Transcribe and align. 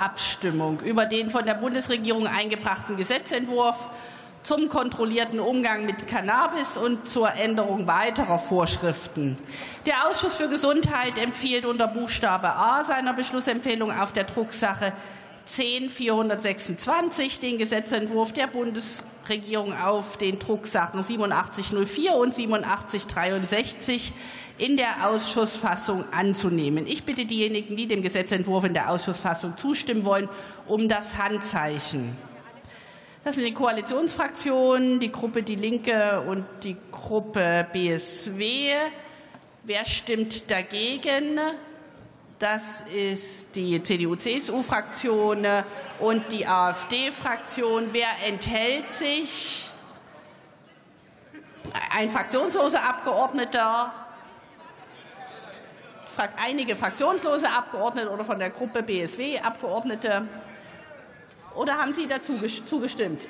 Abstimmung 0.00 0.80
über 0.80 1.06
den 1.06 1.30
von 1.30 1.44
der 1.44 1.54
Bundesregierung 1.54 2.26
eingebrachten 2.26 2.96
Gesetzentwurf 2.96 3.90
zum 4.42 4.70
kontrollierten 4.70 5.38
Umgang 5.38 5.84
mit 5.84 6.06
Cannabis 6.06 6.78
und 6.78 7.06
zur 7.06 7.32
Änderung 7.34 7.86
weiterer 7.86 8.38
Vorschriften. 8.38 9.36
Der 9.84 10.08
Ausschuss 10.08 10.36
für 10.36 10.48
Gesundheit 10.48 11.18
empfiehlt 11.18 11.66
unter 11.66 11.86
Buchstabe 11.86 12.48
A 12.48 12.82
seiner 12.82 13.12
Beschlussempfehlung 13.12 13.92
auf 13.92 14.12
der 14.12 14.24
Drucksache 14.24 14.94
10426 15.50 17.40
den 17.40 17.58
Gesetzentwurf 17.58 18.32
der 18.32 18.46
Bundesregierung 18.46 19.76
auf 19.76 20.16
den 20.16 20.38
Drucksachen 20.38 21.00
8704 21.00 22.14
und 22.14 22.32
8763 22.32 24.12
in 24.58 24.76
der 24.76 25.08
Ausschussfassung 25.08 26.04
anzunehmen. 26.12 26.86
Ich 26.86 27.04
bitte 27.04 27.24
diejenigen, 27.24 27.74
die 27.74 27.88
dem 27.88 28.02
Gesetzentwurf 28.02 28.64
in 28.64 28.74
der 28.74 28.90
Ausschussfassung 28.90 29.56
zustimmen 29.56 30.04
wollen, 30.04 30.28
um 30.66 30.88
das 30.88 31.18
Handzeichen. 31.18 32.16
Das 33.24 33.34
sind 33.34 33.44
die 33.44 33.52
Koalitionsfraktionen, 33.52 35.00
die 35.00 35.10
Gruppe 35.10 35.42
Die 35.42 35.56
Linke 35.56 36.22
und 36.26 36.44
die 36.62 36.76
Gruppe 36.92 37.66
BSW. 37.72 38.74
Wer 39.64 39.84
stimmt 39.84 40.50
dagegen? 40.50 41.38
Das 42.40 42.80
ist 42.90 43.54
die 43.54 43.82
CDU-CSU-Fraktion 43.82 45.46
und 45.98 46.32
die 46.32 46.46
AfD-Fraktion. 46.46 47.90
Wer 47.92 48.08
enthält 48.26 48.88
sich? 48.88 49.70
Ein 51.94 52.08
fraktionsloser 52.08 52.82
Abgeordneter, 52.82 53.92
einige 56.42 56.74
fraktionslose 56.76 57.46
Abgeordnete 57.46 58.08
oder 58.10 58.24
von 58.24 58.38
der 58.38 58.48
Gruppe 58.48 58.82
BSW 58.82 59.38
Abgeordnete. 59.38 60.26
Oder 61.54 61.76
haben 61.76 61.92
Sie 61.92 62.06
dazu 62.06 62.40
zugestimmt? 62.64 63.28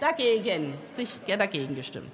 Dagegen, 0.00 0.74
sich 0.96 1.18
ja, 1.26 1.38
dagegen 1.38 1.74
gestimmt. 1.74 2.12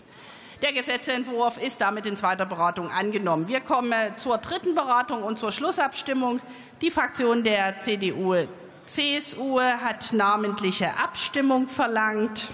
Der 0.62 0.72
Gesetzentwurf 0.72 1.60
ist 1.60 1.80
damit 1.80 2.06
in 2.06 2.16
zweiter 2.16 2.46
Beratung 2.46 2.88
angenommen. 2.92 3.48
Wir 3.48 3.60
kommen 3.60 4.16
zur 4.16 4.38
dritten 4.38 4.76
Beratung 4.76 5.24
und 5.24 5.36
zur 5.36 5.50
Schlussabstimmung. 5.50 6.40
Die 6.80 6.90
Fraktion 6.90 7.42
der 7.42 7.80
CDU 7.80 8.46
CSU 8.86 9.60
hat 9.60 10.12
namentliche 10.12 10.96
Abstimmung 11.02 11.66
verlangt. 11.66 12.50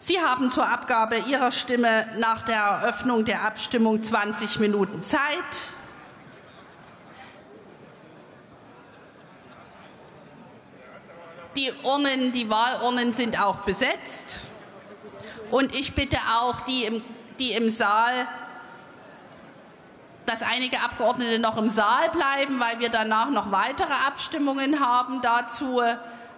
Sie 0.00 0.20
haben 0.20 0.50
zur 0.50 0.66
Abgabe 0.66 1.18
Ihrer 1.18 1.50
Stimme 1.50 2.08
nach 2.18 2.42
der 2.42 2.56
Eröffnung 2.56 3.26
der 3.26 3.44
Abstimmung 3.44 4.02
20 4.02 4.58
Minuten 4.58 5.02
Zeit. 5.02 5.20
Die 11.56 11.70
Urnen, 11.84 12.32
die 12.32 12.48
Wahlurnen 12.48 13.12
sind 13.12 13.38
auch 13.38 13.60
besetzt. 13.60 14.40
Und 15.52 15.74
ich 15.74 15.94
bitte 15.94 16.16
auch 16.34 16.60
die 16.60 16.86
im, 16.86 17.02
die 17.38 17.52
im 17.52 17.68
Saal, 17.68 18.26
dass 20.24 20.42
einige 20.42 20.80
Abgeordnete 20.80 21.38
noch 21.38 21.58
im 21.58 21.68
Saal 21.68 22.08
bleiben, 22.08 22.58
weil 22.58 22.80
wir 22.80 22.88
danach 22.88 23.28
noch 23.28 23.52
weitere 23.52 23.92
Abstimmungen 23.92 24.80
haben 24.80 25.20
dazu. 25.20 25.82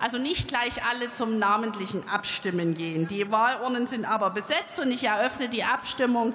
Also 0.01 0.19
nicht 0.19 0.49
gleich 0.49 0.85
alle 0.91 1.13
zum 1.13 1.39
namentlichen 1.39 2.09
Abstimmen 2.09 2.75
gehen. 2.75 3.07
Die 3.07 3.31
Wahlurnen 3.31 3.87
sind 3.87 4.05
aber 4.05 4.31
besetzt 4.31 4.81
und 4.81 4.91
ich 4.91 5.05
eröffne 5.05 5.49
die 5.49 5.63
Abstimmung, 5.63 6.33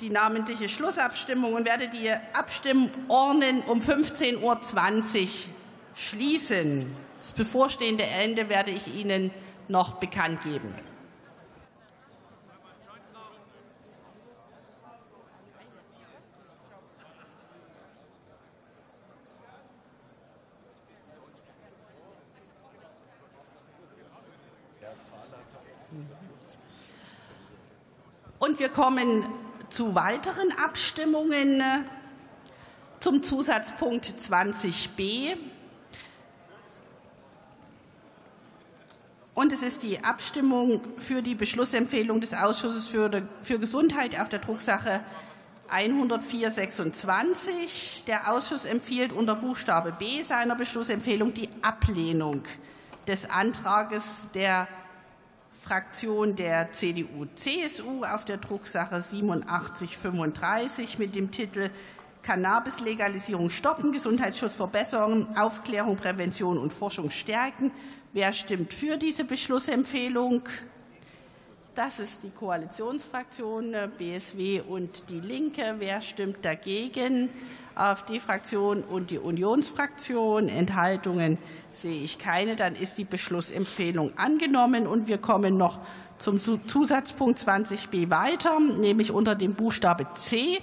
die 0.00 0.10
namentliche 0.10 0.68
Schlussabstimmung 0.68 1.54
und 1.54 1.64
werde 1.64 1.86
die 1.86 2.10
Abstimmurnen 2.32 3.62
um 3.62 3.78
15.20 3.78 5.22
Uhr 5.22 5.28
schließen. 5.94 6.92
Das 7.14 7.30
bevorstehende 7.30 8.02
Ende 8.02 8.48
werde 8.48 8.72
ich 8.72 8.92
Ihnen 8.92 9.30
noch 9.68 9.94
bekannt 9.94 10.42
geben. 10.42 10.74
Und 28.38 28.60
wir 28.60 28.68
kommen 28.68 29.26
zu 29.70 29.94
weiteren 29.94 30.52
Abstimmungen 30.52 31.62
zum 33.00 33.22
Zusatzpunkt 33.22 34.06
20b. 34.06 35.36
Und 39.34 39.52
es 39.52 39.62
ist 39.62 39.82
die 39.84 40.02
Abstimmung 40.02 40.80
für 40.96 41.22
die 41.22 41.36
Beschlussempfehlung 41.36 42.20
des 42.20 42.34
Ausschusses 42.34 42.88
für, 42.88 43.08
Gesundheit 43.58 44.20
auf 44.20 44.28
der 44.28 44.40
Drucksache 44.40 45.04
10426. 45.68 48.02
Der 48.06 48.32
Ausschuss 48.32 48.64
empfiehlt 48.64 49.12
unter 49.12 49.36
Buchstabe 49.36 49.92
B 49.92 50.22
seiner 50.22 50.56
Beschlussempfehlung 50.56 51.34
die 51.34 51.50
Ablehnung 51.62 52.42
des 53.06 53.30
Antrages 53.30 54.26
der 54.34 54.66
Fraktion 55.58 56.36
der 56.36 56.70
CDU-CSU 56.70 58.04
auf 58.04 58.24
der 58.24 58.38
Drucksache 58.38 58.96
8735 58.96 60.98
mit 60.98 61.16
dem 61.16 61.30
Titel 61.30 61.70
Cannabis-Legalisierung 62.22 63.50
stoppen, 63.50 63.92
Gesundheitsschutz 63.92 64.56
verbessern, 64.56 65.28
Aufklärung, 65.36 65.96
Prävention 65.96 66.58
und 66.58 66.72
Forschung 66.72 67.10
stärken 67.10 67.72
Wer 68.14 68.32
stimmt 68.32 68.72
für 68.72 68.96
diese 68.96 69.24
Beschlussempfehlung? 69.24 70.48
Das 71.78 72.00
ist 72.00 72.24
die 72.24 72.30
Koalitionsfraktion 72.30 73.72
BSW 73.98 74.62
und 74.62 75.08
die 75.10 75.20
Linke. 75.20 75.76
Wer 75.78 76.00
stimmt 76.00 76.44
dagegen? 76.44 77.30
AfD-Fraktion 77.76 78.82
und 78.82 79.12
die 79.12 79.18
Unionsfraktion. 79.20 80.48
Enthaltungen 80.48 81.38
sehe 81.70 82.02
ich 82.02 82.18
keine. 82.18 82.56
Dann 82.56 82.74
ist 82.74 82.98
die 82.98 83.04
Beschlussempfehlung 83.04 84.18
angenommen. 84.18 84.88
Und 84.88 85.06
wir 85.06 85.18
kommen 85.18 85.56
noch 85.56 85.78
zum 86.18 86.40
Zusatzpunkt 86.40 87.38
20b 87.38 88.10
weiter, 88.10 88.58
nämlich 88.58 89.12
unter 89.12 89.36
dem 89.36 89.54
Buchstabe 89.54 90.08
C 90.14 90.58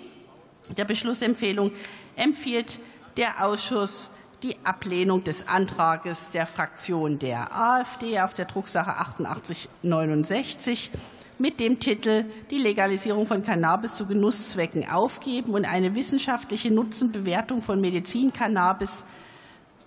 der 0.75 0.83
Beschlussempfehlung 0.83 1.71
empfiehlt 2.17 2.81
der 3.15 3.45
Ausschuss 3.45 4.11
die 4.45 4.57
Ablehnung 4.63 5.23
des 5.23 5.47
Antrages 5.47 6.29
der 6.29 6.45
Fraktion 6.45 7.17
der 7.17 7.51
AfD 7.51 8.19
auf 8.19 8.35
der 8.35 8.45
Drucksache 8.45 8.95
8869 8.95 10.91
mit 11.39 11.59
dem 11.59 11.79
Titel 11.79 12.25
Die 12.51 12.59
Legalisierung 12.59 13.25
von 13.25 13.44
Cannabis 13.44 13.95
zu 13.95 14.06
Genusszwecken 14.06 14.88
aufgeben 14.88 15.56
und 15.56 15.66
eine 15.66 15.95
wissenschaftliche 15.95 16.69
Nutzenbewertung 16.69 17.59
von 17.59 17.81
Medizincannabis 17.81 19.03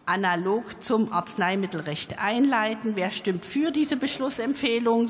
analog 0.06 0.82
zum 0.82 1.12
Arzneimittelrecht 1.12 2.18
einleiten. 2.18 2.96
Wer 2.96 3.12
stimmt 3.12 3.44
für 3.44 3.70
diese 3.70 3.96
Beschlussempfehlung? 3.96 5.08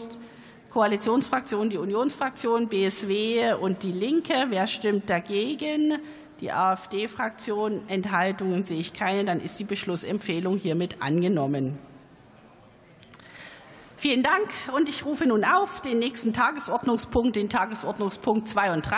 Koalitionsfraktion, 0.69 1.70
die 1.70 1.78
Unionsfraktion, 1.78 2.69
BSW 2.69 3.54
und 3.54 3.82
die 3.82 3.92
Linke. 3.92 4.34
Wer 4.50 4.66
stimmt 4.66 5.09
dagegen? 5.09 5.98
Die 6.41 6.53
AfD-Fraktion. 6.53 7.88
Enthaltungen 7.88 8.65
sehe 8.65 8.78
ich 8.78 8.93
keine. 8.93 9.25
Dann 9.25 9.41
ist 9.41 9.59
die 9.59 9.65
Beschlussempfehlung 9.65 10.59
hiermit 10.59 11.00
angenommen. 11.00 11.78
Vielen 13.97 14.22
Dank. 14.22 14.48
Und 14.77 14.88
ich 14.88 15.04
rufe 15.04 15.27
nun 15.27 15.44
auf 15.44 15.81
den 15.81 15.98
nächsten 15.98 16.32
Tagesordnungspunkt, 16.32 17.34
den 17.34 17.48
Tagesordnungspunkt 17.48 18.47
32. 18.47 18.87